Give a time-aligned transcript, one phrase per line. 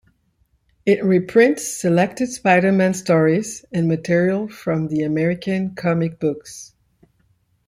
[0.83, 6.73] It reprints selected Spider-Man stories and material from the American comic books.